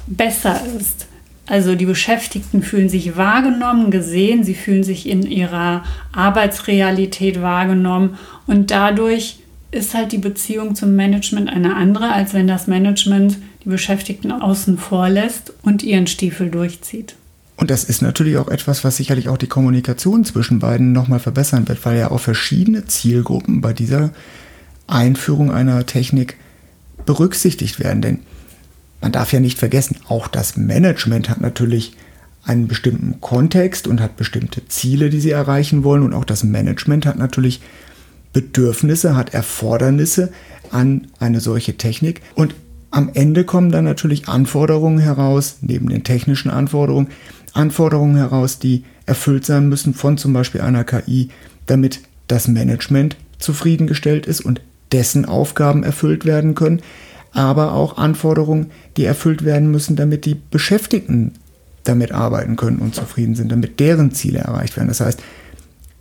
besser 0.07 0.61
ist. 0.79 1.07
Also 1.47 1.75
die 1.75 1.85
Beschäftigten 1.85 2.63
fühlen 2.63 2.89
sich 2.89 3.17
wahrgenommen, 3.17 3.91
gesehen, 3.91 4.43
sie 4.43 4.55
fühlen 4.55 4.83
sich 4.83 5.07
in 5.07 5.23
ihrer 5.23 5.83
Arbeitsrealität 6.11 7.41
wahrgenommen 7.41 8.17
und 8.47 8.71
dadurch 8.71 9.37
ist 9.71 9.93
halt 9.93 10.11
die 10.11 10.17
Beziehung 10.17 10.73
zum 10.73 10.95
Management 10.95 11.49
eine 11.49 11.75
andere, 11.75 12.11
als 12.11 12.33
wenn 12.33 12.47
das 12.47 12.65
Management 12.67 13.37
die 13.63 13.69
Beschäftigten 13.69 14.31
außen 14.31 14.77
vor 14.77 15.09
lässt 15.09 15.53
und 15.61 15.83
ihren 15.83 16.07
Stiefel 16.07 16.49
durchzieht. 16.49 17.15
Und 17.57 17.69
das 17.69 17.83
ist 17.83 18.01
natürlich 18.01 18.37
auch 18.37 18.47
etwas, 18.47 18.83
was 18.83 18.97
sicherlich 18.97 19.29
auch 19.29 19.37
die 19.37 19.47
Kommunikation 19.47 20.25
zwischen 20.25 20.59
beiden 20.59 20.91
nochmal 20.91 21.19
verbessern 21.19 21.67
wird, 21.67 21.85
weil 21.85 21.97
ja 21.97 22.11
auch 22.11 22.19
verschiedene 22.19 22.85
Zielgruppen 22.85 23.61
bei 23.61 23.71
dieser 23.71 24.11
Einführung 24.87 25.51
einer 25.51 25.85
Technik 25.85 26.37
berücksichtigt 27.05 27.79
werden. 27.79 28.01
Denn 28.01 28.19
man 29.01 29.11
darf 29.11 29.33
ja 29.33 29.39
nicht 29.39 29.57
vergessen, 29.57 29.97
auch 30.07 30.27
das 30.27 30.57
Management 30.57 31.29
hat 31.29 31.41
natürlich 31.41 31.93
einen 32.45 32.67
bestimmten 32.67 33.19
Kontext 33.21 33.87
und 33.87 34.01
hat 34.01 34.17
bestimmte 34.17 34.67
Ziele, 34.67 35.09
die 35.09 35.19
sie 35.19 35.31
erreichen 35.31 35.83
wollen. 35.83 36.03
Und 36.03 36.13
auch 36.13 36.25
das 36.25 36.43
Management 36.43 37.05
hat 37.05 37.17
natürlich 37.17 37.61
Bedürfnisse, 38.33 39.15
hat 39.15 39.33
Erfordernisse 39.33 40.31
an 40.71 41.07
eine 41.19 41.39
solche 41.39 41.77
Technik. 41.77 42.21
Und 42.35 42.53
am 42.91 43.09
Ende 43.13 43.43
kommen 43.43 43.71
dann 43.71 43.85
natürlich 43.85 44.29
Anforderungen 44.29 44.99
heraus, 44.99 45.57
neben 45.61 45.89
den 45.89 46.03
technischen 46.03 46.49
Anforderungen, 46.49 47.07
Anforderungen 47.53 48.15
heraus, 48.15 48.59
die 48.59 48.83
erfüllt 49.05 49.45
sein 49.45 49.69
müssen 49.69 49.93
von 49.93 50.17
zum 50.17 50.33
Beispiel 50.33 50.61
einer 50.61 50.83
KI, 50.83 51.29
damit 51.65 52.01
das 52.27 52.47
Management 52.47 53.17
zufriedengestellt 53.39 54.27
ist 54.27 54.41
und 54.41 54.61
dessen 54.91 55.25
Aufgaben 55.25 55.83
erfüllt 55.83 56.25
werden 56.25 56.55
können, 56.55 56.81
aber 57.35 57.73
auch 57.73 57.97
Anforderungen, 57.97 58.71
die 58.97 59.05
erfüllt 59.05 59.43
werden 59.43 59.69
müssen, 59.69 59.95
damit 59.95 60.25
die 60.25 60.35
Beschäftigten 60.35 61.33
damit 61.83 62.11
arbeiten 62.11 62.55
können 62.55 62.79
und 62.79 62.95
zufrieden 62.95 63.35
sind, 63.35 63.51
damit 63.51 63.79
deren 63.79 64.11
Ziele 64.11 64.39
erreicht 64.39 64.75
werden. 64.75 64.87
Das 64.87 65.01
heißt, 65.01 65.21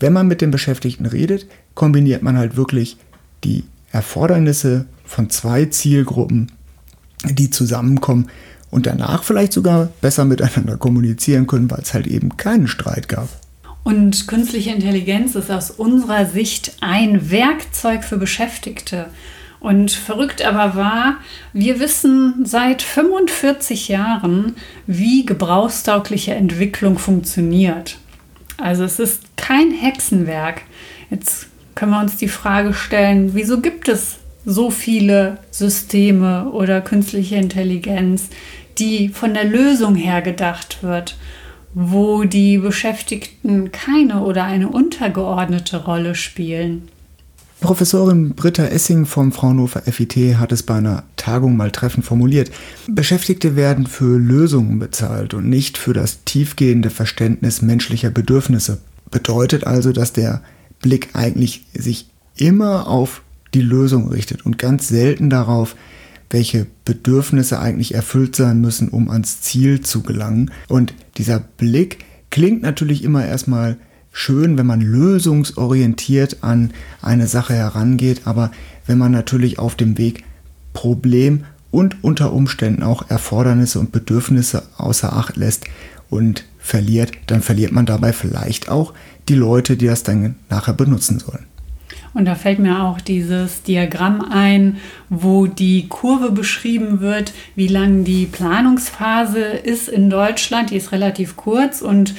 wenn 0.00 0.12
man 0.12 0.26
mit 0.26 0.41
den 0.41 0.50
Beschäftigten 0.50 1.07
redet, 1.07 1.47
kombiniert 1.75 2.23
man 2.23 2.38
halt 2.38 2.57
wirklich 2.57 2.97
die 3.43 3.64
Erfordernisse 3.93 4.87
von 5.05 5.31
zwei 5.31 5.67
Zielgruppen, 5.67 6.50
die 7.25 7.50
zusammenkommen 7.50 8.29
und 8.71 8.87
danach 8.87 9.23
vielleicht 9.23 9.53
sogar 9.53 9.91
besser 10.00 10.25
miteinander 10.25 10.76
kommunizieren 10.76 11.47
können, 11.47 11.71
weil 11.71 11.81
es 11.81 11.95
halt 11.95 12.07
eben 12.07 12.37
keinen 12.37 12.67
Streit 12.67 13.09
gab. 13.09 13.29
Und 13.85 14.26
künstliche 14.26 14.71
Intelligenz 14.71 15.35
ist 15.35 15.50
aus 15.50 15.71
unserer 15.71 16.26
Sicht 16.26 16.76
ein 16.81 17.31
Werkzeug 17.31 18.03
für 18.03 18.17
Beschäftigte. 18.17 19.07
Und 19.64 19.92
verrückt 19.92 20.44
aber 20.44 20.76
war, 20.76 21.16
wir 21.54 21.80
wissen 21.80 22.44
seit 22.44 22.83
45 22.83 23.88
Jahren, 23.88 24.56
wie 24.87 25.25
gebrauchstaugliche 25.25 26.35
Entwicklung 26.35 26.99
funktioniert. 26.99 27.97
Also 28.59 28.85
es 28.85 28.99
ist 28.99 29.23
kein 29.38 29.71
Hexenwerk. 29.71 30.61
Jetzt 31.09 31.47
können 31.75 31.92
wir 31.92 32.00
uns 32.00 32.18
die 32.18 32.28
Frage 32.28 32.75
stellen, 32.75 33.30
wieso 33.33 33.62
gibt 33.62 33.88
es 33.88 34.18
so 34.44 34.68
viele 34.68 35.38
Systeme 35.50 36.50
oder 36.50 36.83
künstliche 36.83 37.37
Intelligenz, 37.37 38.28
die 38.76 39.09
von 39.09 39.33
der 39.33 39.44
Lösung 39.44 39.94
her 39.94 40.21
gedacht 40.21 40.83
wird, 40.83 41.16
wo 41.73 42.25
die 42.25 42.59
Beschäftigten 42.59 43.73
keine 43.73 44.25
oder 44.25 44.44
eine 44.44 44.68
untergeordnete 44.68 45.87
Rolle 45.87 46.14
spielen. 46.14 46.90
Professorin 47.61 48.35
Britta 48.35 48.65
Essing 48.67 49.07
vom 49.07 49.33
Fraunhofer 49.33 49.83
FIT 49.83 50.39
hat 50.39 50.53
es 50.53 50.63
bei 50.63 50.75
einer 50.75 51.05
Tagung 51.17 51.57
mal 51.57 51.71
treffend 51.71 52.05
formuliert. 52.05 52.51
Beschäftigte 52.89 53.57
werden 53.57 53.87
für 53.87 54.19
Lösungen 54.19 54.79
bezahlt 54.79 55.33
und 55.33 55.49
nicht 55.49 55.79
für 55.79 55.95
das 55.95 56.25
tiefgehende 56.25 56.91
Verständnis 56.91 57.63
menschlicher 57.63 58.11
Bedürfnisse. 58.11 58.79
Bedeutet 59.11 59.67
also, 59.67 59.93
dass 59.93 60.13
der 60.13 60.43
Blick 60.83 61.11
eigentlich 61.15 61.65
sich 61.73 62.11
immer 62.37 62.89
auf 62.89 63.23
die 63.55 63.63
Lösung 63.63 64.09
richtet 64.09 64.45
und 64.45 64.59
ganz 64.59 64.89
selten 64.89 65.31
darauf, 65.31 65.77
welche 66.31 66.67
Bedürfnisse 66.85 67.61
eigentlich 67.61 67.95
erfüllt 67.95 68.37
sein 68.37 68.61
müssen, 68.61 68.89
um 68.89 69.09
ans 69.09 69.41
Ziel 69.41 69.81
zu 69.81 70.03
gelangen. 70.03 70.51
Und 70.69 70.93
dieser 71.17 71.39
Blick 71.39 72.05
klingt 72.31 72.63
natürlich 72.63 73.05
immer 73.05 73.25
erstmal 73.25 73.79
schön, 74.14 74.56
wenn 74.56 74.66
man 74.66 74.80
lösungsorientiert 74.80 76.38
an 76.42 76.71
eine 77.02 77.26
Sache 77.26 77.52
herangeht, 77.52 78.23
aber 78.25 78.52
wenn 78.87 78.97
man 78.97 79.12
natürlich 79.12 79.59
auf 79.59 79.75
dem 79.75 79.99
Weg 79.99 80.25
Problem 80.73 81.44
und 81.71 82.02
unter 82.02 82.33
Umständen 82.33 82.83
auch 82.83 83.11
Erfordernisse 83.11 83.80
und 83.80 83.92
Bedürfnisse 83.92 84.62
außer 84.78 85.12
Acht 85.12 85.37
lässt 85.37 85.64
und 86.09 86.44
verliert, 86.59 87.12
dann 87.26 87.42
verliert 87.42 87.73
man 87.73 87.87
dabei 87.87 88.12
vielleicht 88.12 88.68
auch 88.68 88.94
die 89.28 89.35
Leute, 89.35 89.76
die 89.76 89.87
das 89.87 90.04
dann 90.04 90.37
nachher 90.49 90.75
benutzen 90.75 91.18
sollen. 91.18 91.47
Und 92.14 92.26
da 92.26 92.37
fällt 92.37 92.61
mir 92.61 92.85
auch 92.85 93.00
dieses 93.00 93.64
Diagramm 93.64 94.23
ein, 94.23 94.76
wo 95.11 95.47
die 95.49 95.88
Kurve 95.88 96.30
beschrieben 96.30 97.00
wird, 97.00 97.33
wie 97.56 97.66
lang 97.66 98.04
die 98.04 98.26
Planungsphase 98.26 99.40
ist 99.40 99.88
in 99.88 100.11
Deutschland. 100.11 100.71
Die 100.71 100.76
ist 100.76 100.92
relativ 100.92 101.37
kurz 101.37 101.83
und 101.83 102.14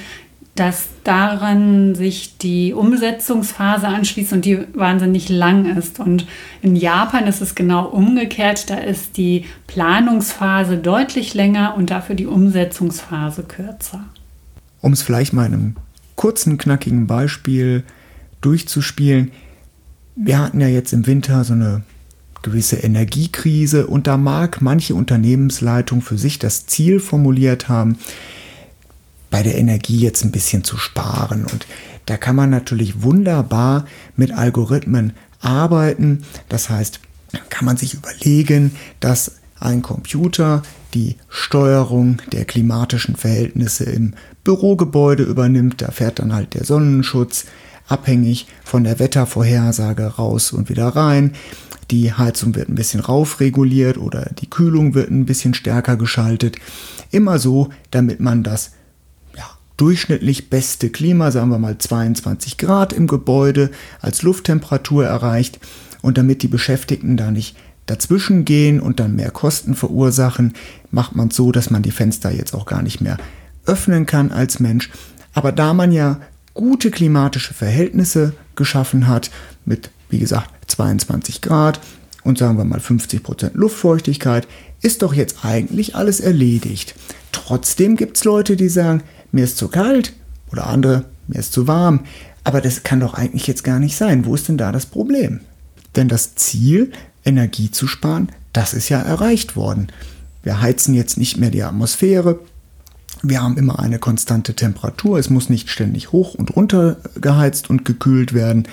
dass 0.56 0.88
daran 1.04 1.96
sich 1.96 2.38
die 2.38 2.74
Umsetzungsphase 2.74 3.88
anschließt 3.88 4.32
und 4.32 4.46
die 4.46 4.60
wahnsinnig 4.74 5.28
lang 5.28 5.78
ist. 5.78 6.00
Und 6.00 6.26
in 6.62 6.78
Japan 6.78 7.28
ist 7.28 7.42
es 7.42 7.56
genau 7.56 7.86
umgekehrt. 7.88 8.70
Da 8.70 8.76
ist 8.76 9.18
die 9.18 9.44
Planungsphase 9.68 10.78
deutlich 10.78 11.34
länger 11.34 11.76
und 11.76 11.90
dafür 11.90 12.16
die 12.16 12.26
Umsetzungsphase 12.26 13.44
kürzer. 13.44 14.06
Um 14.80 14.94
es 14.94 15.02
vielleicht 15.02 15.34
mal 15.34 15.46
in 15.46 15.54
einem 15.54 15.76
kurzen, 16.16 16.58
knackigen 16.58 17.06
Beispiel 17.06 17.84
durchzuspielen. 18.40 19.32
Wir 20.16 20.40
hatten 20.40 20.62
ja 20.62 20.68
jetzt 20.68 20.94
im 20.94 21.06
Winter 21.06 21.44
so 21.44 21.52
eine 21.52 21.82
gewisse 22.44 22.78
Energiekrise 22.78 23.88
und 23.88 24.08
da 24.08 24.16
mag 24.16 24.62
manche 24.62 24.96
Unternehmensleitung 24.96 26.02
für 26.02 26.18
sich 26.18 26.40
das 26.40 26.66
Ziel 26.66 27.02
formuliert 27.02 27.68
haben, 27.68 27.98
bei 29.36 29.44
der 29.44 29.58
Energie 29.58 30.00
jetzt 30.00 30.24
ein 30.24 30.32
bisschen 30.32 30.64
zu 30.64 30.78
sparen. 30.78 31.44
Und 31.44 31.68
da 32.06 32.16
kann 32.16 32.38
man 32.38 32.50
natürlich 32.50 33.02
wunderbar 33.04 33.84
mit 34.16 34.32
Algorithmen 34.32 35.12
arbeiten. 35.42 36.24
Das 36.48 36.70
heißt, 36.70 37.02
kann 37.50 37.66
man 37.66 37.76
sich 37.76 37.96
überlegen, 37.96 38.78
dass 39.02 39.34
ein 39.60 39.82
Computer 39.82 40.64
die 40.94 41.18
Steuerung 41.28 42.22
der 42.32 42.46
klimatischen 42.46 43.18
Verhältnisse 43.18 43.84
im 43.84 44.14
Bürogebäude 44.46 45.24
übernimmt. 45.24 45.82
Da 45.82 45.92
fährt 45.92 46.20
dann 46.20 46.34
halt 46.34 46.54
der 46.54 46.64
Sonnenschutz 46.64 47.44
abhängig 47.90 48.48
von 48.64 48.86
der 48.86 49.00
Wettervorhersage 49.00 50.16
raus 50.16 50.54
und 50.54 50.70
wieder 50.70 50.88
rein. 50.88 51.34
Die 51.92 52.14
Heizung 52.14 52.56
wird 52.56 52.70
ein 52.70 52.76
bisschen 52.76 53.02
raufreguliert 53.02 53.98
oder 53.98 54.30
die 54.40 54.50
Kühlung 54.50 54.94
wird 54.94 55.12
ein 55.12 55.26
bisschen 55.26 55.54
stärker 55.54 55.98
geschaltet. 55.98 56.56
Immer 57.12 57.38
so, 57.38 57.68
damit 57.92 58.22
man 58.22 58.42
das 58.42 58.72
durchschnittlich 59.78 60.50
beste 60.50 60.90
Klima, 60.90 61.32
sagen 61.32 61.50
wir 61.50 61.60
mal 61.60 61.78
22 61.78 62.58
Grad 62.58 62.94
im 62.94 63.08
Gebäude 63.08 63.72
als 64.02 64.22
Lufttemperatur 64.22 65.06
erreicht 65.06 65.60
und 66.02 66.18
damit 66.18 66.44
die 66.44 66.48
Beschäftigten 66.48 67.18
da 67.18 67.32
nicht 67.32 67.56
dazwischen 67.86 68.46
gehen 68.46 68.80
und 68.80 69.00
dann 69.00 69.16
mehr 69.16 69.32
Kosten 69.32 69.76
verursachen, 69.76 70.54
macht 70.92 71.16
man 71.16 71.30
so, 71.30 71.52
dass 71.52 71.70
man 71.70 71.84
die 71.84 71.92
Fenster 71.92 72.32
jetzt 72.32 72.54
auch 72.54 72.66
gar 72.66 72.82
nicht 72.82 73.02
mehr 73.02 73.18
öffnen 73.66 74.06
kann 74.06 74.32
als 74.32 74.60
Mensch. 74.60 74.90
Aber 75.34 75.52
da 75.52 75.74
man 75.74 75.92
ja 75.92 76.20
gute 76.54 76.90
klimatische 76.90 77.54
Verhältnisse 77.54 78.34
geschaffen 78.56 79.08
hat, 79.08 79.30
mit 79.66 79.92
wie 80.10 80.20
gesagt 80.20 80.50
22 80.68 81.42
Grad 81.42 81.80
und 82.24 82.38
sagen 82.38 82.58
wir 82.58 82.66
mal 82.66 82.80
50 82.80 83.22
Prozent 83.22 83.56
Luftfeuchtigkeit, 83.56 84.48
ist 84.82 85.02
doch 85.02 85.14
jetzt 85.14 85.44
eigentlich 85.44 85.96
alles 85.96 86.20
erledigt. 86.20 86.96
Trotzdem 87.32 87.96
gibt 87.96 88.18
es 88.18 88.24
Leute, 88.24 88.56
die 88.56 88.70
sagen, 88.70 89.04
mir 89.36 89.44
ist 89.44 89.58
zu 89.58 89.68
kalt 89.68 90.14
oder 90.52 90.68
andere, 90.68 91.04
mir 91.28 91.40
ist 91.40 91.54
zu 91.54 91.68
warm. 91.68 92.06
Aber 92.44 92.62
das 92.62 92.84
kann 92.84 93.02
doch 93.02 93.14
eigentlich 93.14 93.48
jetzt 93.48 93.64
gar 93.64 93.80
nicht 93.80 93.98
sein. 93.98 94.26
Wo 94.26 94.34
ist 94.34 94.48
denn 94.48 94.58
da 94.58 94.72
das 94.72 94.86
Problem? 94.86 95.42
Denn 95.96 96.08
das 96.08 96.36
Ziel, 96.36 96.92
Energie 97.26 97.70
zu 97.70 97.88
sparen, 97.88 98.30
das 98.54 98.74
ist 98.74 98.90
ja 98.90 99.02
erreicht 99.02 99.56
worden. 99.56 99.88
Wir 100.42 100.62
heizen 100.62 100.94
jetzt 100.94 101.18
nicht 101.18 101.38
mehr 101.38 101.50
die 101.50 101.64
Atmosphäre. 101.64 102.40
Wir 103.24 103.42
haben 103.42 103.58
immer 103.58 103.80
eine 103.80 104.00
konstante 104.00 104.54
Temperatur. 104.54 105.20
Es 105.20 105.30
muss 105.30 105.50
nicht 105.50 105.70
ständig 105.70 106.12
hoch 106.12 106.36
und 106.36 106.56
runter 106.56 106.98
geheizt 107.20 107.70
und 107.70 107.84
gekühlt 107.84 108.34
werden. 108.34 108.68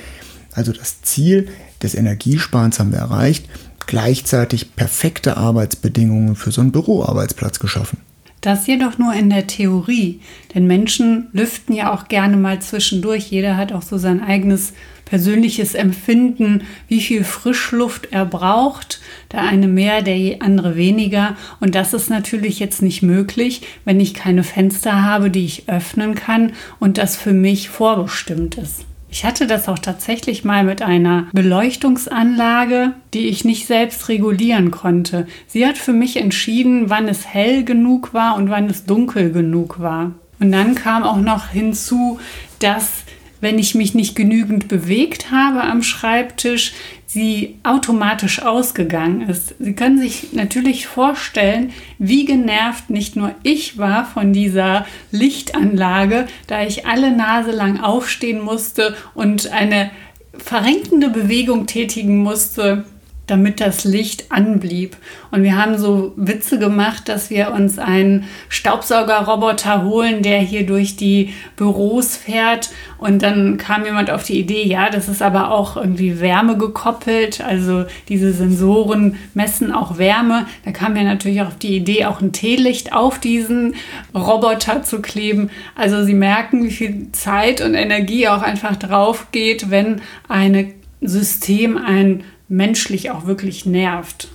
Also 0.53 0.73
das 0.73 1.03
Ziel 1.03 1.49
des 1.83 1.95
Energiesparens 1.95 2.79
haben 2.79 2.93
wir 2.93 2.99
erreicht. 2.99 3.49
Gleichzeitig 3.87 4.77
perfekte 4.77 5.39
Arbeitsbedingungen 5.39 6.37
für 6.37 6.53
so 6.53 6.61
einen 6.61 6.73
Büroarbeitsplatz 6.73 7.59
geschaffen. 7.59 7.99
Das 8.43 8.67
jedoch 8.67 8.99
nur 8.99 9.15
in 9.15 9.31
der 9.31 9.47
Theorie, 9.47 10.21
denn 10.53 10.67
Menschen 10.67 11.29
lüften 11.33 11.75
ja 11.75 11.95
auch 11.95 12.09
gerne 12.09 12.37
mal 12.37 12.61
zwischendurch. 12.61 13.31
Jeder 13.31 13.57
hat 13.57 13.73
auch 13.73 13.83
so 13.83 13.99
sein 13.99 14.21
eigenes 14.21 14.73
persönliches 15.05 15.75
Empfinden, 15.75 16.63
wie 16.89 17.01
viel 17.01 17.23
Frischluft 17.23 18.09
er 18.11 18.27
braucht. 18.27 19.01
Der 19.31 19.43
eine 19.43 19.69
mehr, 19.69 20.03
der 20.03 20.43
andere 20.43 20.75
weniger. 20.75 21.37
Und 21.61 21.77
das 21.77 21.95
ist 21.95 22.11
natürlich 22.11 22.59
jetzt 22.59 22.83
nicht 22.83 23.01
möglich, 23.01 23.63
wenn 23.85 24.01
ich 24.01 24.13
keine 24.13 24.43
Fenster 24.43 25.05
habe, 25.05 25.31
die 25.31 25.45
ich 25.45 25.69
öffnen 25.69 26.17
kann 26.17 26.53
und 26.81 26.99
das 26.99 27.17
für 27.17 27.33
mich 27.33 27.69
vorbestimmt 27.69 28.59
ist. 28.59 28.87
Ich 29.13 29.27
hatte 29.27 29.47
das 29.47 29.69
auch 29.69 29.79
tatsächlich 29.79 30.43
mal 30.43 30.65
mit 30.65 30.81
einer 30.81 31.27
Beleuchtungsanlage, 31.35 32.95
die 33.13 33.29
ich 33.29 33.45
nicht 33.45 33.67
selbst 33.67 34.09
regulieren 34.09 34.71
konnte. 34.71 35.27
Sie 35.47 35.67
hat 35.67 35.77
für 35.77 35.93
mich 35.93 36.17
entschieden, 36.17 36.89
wann 36.89 37.09
es 37.09 37.27
hell 37.27 37.63
genug 37.63 38.15
war 38.15 38.37
und 38.37 38.49
wann 38.49 38.71
es 38.71 38.87
dunkel 38.87 39.31
genug 39.31 39.81
war. 39.81 40.13
Und 40.41 40.51
dann 40.51 40.75
kam 40.75 41.03
auch 41.03 41.19
noch 41.19 41.49
hinzu, 41.49 42.19
dass 42.59 43.05
wenn 43.43 43.59
ich 43.59 43.75
mich 43.75 43.93
nicht 43.93 44.15
genügend 44.15 44.69
bewegt 44.69 45.31
habe 45.31 45.63
am 45.65 45.83
Schreibtisch, 45.83 46.73
sie 47.07 47.59
automatisch 47.65 48.41
ausgegangen 48.41 49.29
ist. 49.29 49.57
Sie 49.59 49.75
können 49.75 49.99
sich 49.99 50.33
natürlich 50.33 50.87
vorstellen, 50.87 51.73
wie 51.99 52.25
genervt 52.25 52.89
nicht 52.89 53.17
nur 53.17 53.35
ich 53.43 53.77
war 53.77 54.07
von 54.07 54.33
dieser 54.33 54.87
Lichtanlage, 55.11 56.27
da 56.47 56.63
ich 56.63 56.87
alle 56.87 57.15
Nase 57.15 57.51
lang 57.51 57.81
aufstehen 57.81 58.41
musste 58.41 58.97
und 59.13 59.53
eine 59.53 59.91
verrenkende 60.39 61.11
Bewegung 61.11 61.67
tätigen 61.67 62.19
musste, 62.19 62.85
damit 63.27 63.61
das 63.61 63.85
Licht 63.85 64.33
anblieb. 64.33 64.97
Und 65.31 65.45
wir 65.45 65.57
haben 65.57 65.79
so 65.79 66.13
Witze 66.17 66.59
gemacht, 66.59 67.09
dass 67.09 67.31
wir 67.31 67.53
uns 67.53 67.79
einen 67.79 68.25
Staubsaugerroboter 68.49 69.85
holen, 69.85 70.23
der 70.23 70.41
hier 70.41 70.67
durch 70.67 70.97
die 70.97 71.33
Büros 71.57 72.17
fährt. 72.17 72.71
Und 72.99 73.23
dann 73.23 73.59
kam 73.59 73.85
jemand 73.85 74.11
auf 74.11 74.25
die 74.25 74.39
Idee, 74.39 74.65
ja, 74.65 74.91
das 74.91 75.09
ist 75.09 75.23
aber 75.23 75.53
auch 75.53 75.77
irgendwie 75.77 76.21
Wärme 76.21 76.59
gekoppelt. 76.59 77.41
Also 77.41 77.85
diese 78.09 78.33
Sensoren 78.33 79.17
messen 79.35 79.73
auch 79.73 79.99
Wärme. 79.99 80.47
Da 80.65 80.73
kam 80.73 80.95
mir 80.95 81.05
natürlich 81.05 81.43
auch 81.43 81.49
auf 81.49 81.59
die 81.59 81.77
Idee, 81.77 82.07
auch 82.07 82.21
ein 82.21 82.33
Teelicht 82.33 82.93
auf 82.93 83.21
diesen 83.21 83.77
Roboter 84.15 84.83
zu 84.83 85.01
kleben. 85.01 85.51
Also 85.77 86.05
Sie 86.05 86.15
merken, 86.15 86.65
wie 86.65 86.71
viel 86.71 87.13
Zeit 87.13 87.61
und 87.61 87.75
Energie 87.75 88.27
auch 88.27 88.43
einfach 88.43 88.75
drauf 88.75 89.29
geht, 89.31 89.71
wenn 89.71 90.03
ein 90.29 90.75
System 91.01 91.77
ein 91.77 92.25
menschlich 92.53 93.11
auch 93.11 93.27
wirklich 93.27 93.67
nervt. 93.67 94.29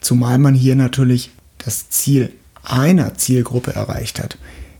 Zumal 0.00 0.38
man 0.38 0.54
hier 0.54 0.76
natürlich 0.76 1.30
das 1.58 1.90
Ziel 1.90 2.32
einer 2.62 3.16
Zielgruppe 3.16 3.74
erreicht 3.74 4.22
hat. 4.22 4.38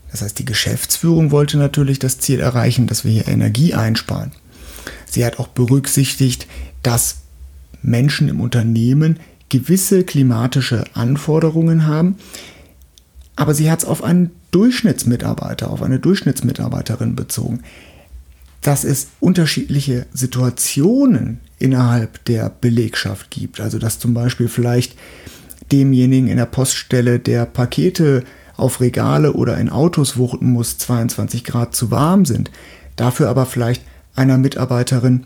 Das 0.09 0.21
heißt, 0.21 0.39
die 0.39 0.45
Geschäftsführung 0.45 1.31
wollte 1.31 1.57
natürlich 1.57 1.99
das 1.99 2.19
Ziel 2.19 2.39
erreichen, 2.39 2.87
dass 2.87 3.03
wir 3.03 3.11
hier 3.11 3.27
Energie 3.27 3.73
einsparen. 3.73 4.31
Sie 5.05 5.25
hat 5.25 5.39
auch 5.39 5.49
berücksichtigt, 5.49 6.47
dass 6.81 7.17
Menschen 7.81 8.29
im 8.29 8.39
Unternehmen 8.39 9.19
gewisse 9.49 10.03
klimatische 10.03 10.85
Anforderungen 10.93 11.85
haben, 11.85 12.15
aber 13.35 13.53
sie 13.53 13.69
hat 13.69 13.79
es 13.79 13.85
auf 13.85 14.03
einen 14.03 14.31
Durchschnittsmitarbeiter, 14.51 15.69
auf 15.69 15.81
eine 15.81 15.99
Durchschnittsmitarbeiterin 15.99 17.15
bezogen 17.15 17.61
dass 18.63 18.83
es 18.85 19.07
unterschiedliche 19.19 20.05
Situationen 20.13 21.39
innerhalb 21.59 22.23
der 22.25 22.49
Belegschaft 22.49 23.29
gibt. 23.29 23.59
Also 23.59 23.77
dass 23.77 23.99
zum 23.99 24.13
Beispiel 24.13 24.47
vielleicht 24.47 24.95
demjenigen 25.71 26.27
in 26.27 26.37
der 26.37 26.45
Poststelle, 26.45 27.19
der 27.19 27.45
Pakete 27.45 28.23
auf 28.55 28.81
Regale 28.81 29.33
oder 29.33 29.57
in 29.57 29.69
Autos 29.69 30.17
wuchten 30.17 30.51
muss, 30.51 30.77
22 30.77 31.43
Grad 31.43 31.75
zu 31.75 31.91
warm 31.91 32.25
sind. 32.25 32.51
Dafür 32.95 33.29
aber 33.29 33.45
vielleicht 33.45 33.83
einer 34.15 34.37
Mitarbeiterin 34.37 35.25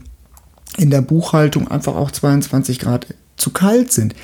in 0.78 0.90
der 0.90 1.02
Buchhaltung 1.02 1.68
einfach 1.68 1.96
auch 1.96 2.12
22 2.12 2.80
Grad 2.80 3.08
zu 3.36 3.52
kalt 3.52 3.92
sind. 3.92 4.16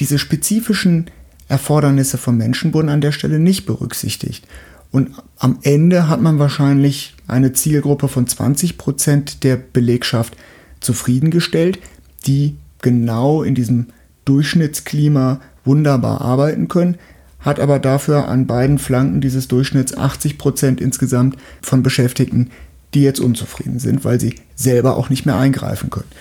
Diese 0.00 0.18
spezifischen 0.18 1.10
Erfordernisse 1.48 2.18
von 2.18 2.36
Menschen 2.36 2.74
wurden 2.74 2.88
an 2.88 3.00
der 3.00 3.12
Stelle 3.12 3.38
nicht 3.38 3.66
berücksichtigt. 3.66 4.46
Und 4.94 5.10
am 5.38 5.58
Ende 5.62 6.08
hat 6.08 6.22
man 6.22 6.38
wahrscheinlich 6.38 7.16
eine 7.26 7.52
Zielgruppe 7.52 8.06
von 8.06 8.28
20 8.28 8.78
Prozent 8.78 9.42
der 9.42 9.56
Belegschaft 9.56 10.36
zufriedengestellt, 10.78 11.80
die 12.28 12.54
genau 12.80 13.42
in 13.42 13.56
diesem 13.56 13.86
Durchschnittsklima 14.24 15.40
wunderbar 15.64 16.20
arbeiten 16.20 16.68
können, 16.68 16.96
hat 17.40 17.58
aber 17.58 17.80
dafür 17.80 18.28
an 18.28 18.46
beiden 18.46 18.78
Flanken 18.78 19.20
dieses 19.20 19.48
Durchschnitts 19.48 19.96
80 19.96 20.38
Prozent 20.38 20.80
insgesamt 20.80 21.38
von 21.60 21.82
Beschäftigten, 21.82 22.50
die 22.94 23.02
jetzt 23.02 23.18
unzufrieden 23.18 23.80
sind, 23.80 24.04
weil 24.04 24.20
sie 24.20 24.36
selber 24.54 24.96
auch 24.96 25.10
nicht 25.10 25.26
mehr 25.26 25.36
eingreifen 25.36 25.90
können. 25.90 26.12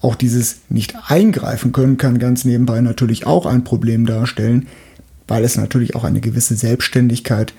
Auch 0.00 0.14
dieses 0.14 0.60
nicht 0.68 0.94
eingreifen 1.08 1.72
können 1.72 1.96
kann 1.96 2.20
ganz 2.20 2.44
nebenbei 2.44 2.82
natürlich 2.82 3.26
auch 3.26 3.46
ein 3.46 3.64
Problem 3.64 4.06
darstellen, 4.06 4.68
weil 5.26 5.42
es 5.42 5.56
natürlich 5.56 5.96
auch 5.96 6.04
eine 6.04 6.20
gewisse 6.20 6.54
Selbstständigkeit 6.54 7.52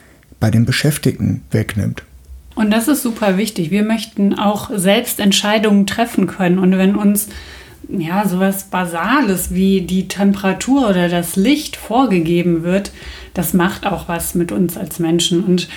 bei 0.43 0.51
den 0.51 0.65
Beschäftigten 0.65 1.41
wegnimmt. 1.51 2.03
Und 2.53 2.69
das 2.69 2.89
ist 2.89 3.01
super 3.01 3.37
wichtig. 3.37 3.71
Wir 3.71 3.81
möchten 3.81 4.37
auch 4.37 4.71
selbst 4.75 5.21
Entscheidungen 5.21 5.87
treffen 5.87 6.27
können. 6.27 6.59
Und 6.59 6.77
wenn 6.77 6.97
uns 6.97 7.29
ja 7.87 8.27
sowas 8.27 8.65
Basales 8.65 9.53
wie 9.53 9.83
die 9.83 10.09
Temperatur 10.09 10.89
oder 10.89 11.07
das 11.07 11.37
Licht 11.37 11.77
vorgegeben 11.77 12.63
wird, 12.63 12.91
das 13.33 13.53
macht 13.53 13.85
auch 13.87 14.09
was 14.09 14.35
mit 14.35 14.51
uns 14.51 14.75
als 14.75 14.99
Menschen. 14.99 15.45
Und 15.45 15.69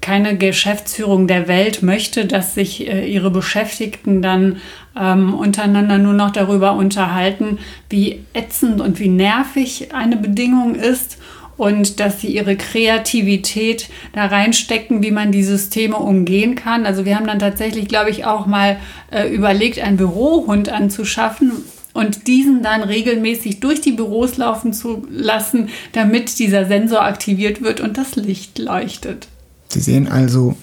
keine 0.00 0.38
Geschäftsführung 0.38 1.26
der 1.26 1.48
Welt 1.48 1.82
möchte, 1.82 2.26
dass 2.26 2.54
sich 2.54 2.86
äh, 2.86 3.12
ihre 3.12 3.32
Beschäftigten 3.32 4.22
dann 4.22 4.58
ähm, 4.96 5.34
untereinander 5.34 5.98
nur 5.98 6.12
noch 6.12 6.30
darüber 6.30 6.74
unterhalten, 6.74 7.58
wie 7.90 8.20
ätzend 8.34 8.80
und 8.80 9.00
wie 9.00 9.08
nervig 9.08 9.92
eine 9.92 10.16
Bedingung 10.16 10.76
ist 10.76 11.18
und 11.56 12.00
dass 12.00 12.20
sie 12.20 12.28
ihre 12.28 12.56
Kreativität 12.56 13.88
da 14.12 14.26
reinstecken, 14.26 15.02
wie 15.02 15.10
man 15.10 15.32
die 15.32 15.44
Systeme 15.44 15.96
umgehen 15.96 16.54
kann. 16.54 16.86
Also 16.86 17.04
wir 17.04 17.16
haben 17.16 17.26
dann 17.26 17.38
tatsächlich, 17.38 17.88
glaube 17.88 18.10
ich, 18.10 18.24
auch 18.24 18.46
mal 18.46 18.78
äh, 19.10 19.32
überlegt, 19.32 19.78
einen 19.78 19.96
Bürohund 19.96 20.68
anzuschaffen 20.68 21.52
und 21.94 22.26
diesen 22.26 22.62
dann 22.62 22.82
regelmäßig 22.82 23.60
durch 23.60 23.80
die 23.80 23.92
Büros 23.92 24.36
laufen 24.36 24.72
zu 24.74 25.06
lassen, 25.10 25.70
damit 25.92 26.38
dieser 26.38 26.66
Sensor 26.66 27.02
aktiviert 27.02 27.62
wird 27.62 27.80
und 27.80 27.96
das 27.96 28.16
Licht 28.16 28.58
leuchtet. 28.58 29.28
Sie 29.68 29.80
sehen 29.80 30.06
also, 30.06 30.56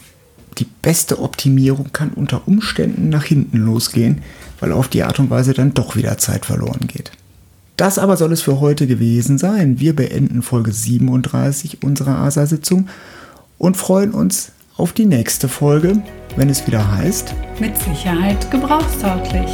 die 0.59 0.67
beste 0.83 1.19
Optimierung 1.19 1.91
kann 1.91 2.11
unter 2.11 2.47
Umständen 2.47 3.09
nach 3.09 3.23
hinten 3.23 3.57
losgehen, 3.57 4.21
weil 4.59 4.71
auf 4.71 4.87
die 4.87 5.01
Art 5.01 5.19
und 5.19 5.31
Weise 5.31 5.53
dann 5.53 5.73
doch 5.73 5.95
wieder 5.95 6.19
Zeit 6.19 6.45
verloren 6.45 6.87
geht. 6.87 7.11
Das 7.77 7.97
aber 7.97 8.17
soll 8.17 8.31
es 8.31 8.41
für 8.41 8.59
heute 8.59 8.85
gewesen 8.85 9.37
sein. 9.37 9.79
Wir 9.79 9.95
beenden 9.95 10.41
Folge 10.41 10.71
37 10.71 11.83
unserer 11.83 12.17
ASA-Sitzung 12.17 12.87
und 13.57 13.77
freuen 13.77 14.11
uns 14.11 14.51
auf 14.77 14.93
die 14.93 15.05
nächste 15.05 15.47
Folge, 15.47 16.01
wenn 16.35 16.49
es 16.49 16.65
wieder 16.67 16.91
heißt. 16.95 17.33
Mit 17.59 17.77
Sicherheit 17.77 18.49
gebrauchstauglich. 18.51 19.49